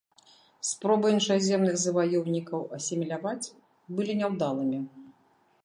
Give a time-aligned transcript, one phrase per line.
[0.69, 3.51] Спробы іншаземных заваёўнікаў асіміляваць
[3.99, 4.79] былі няўдалымі.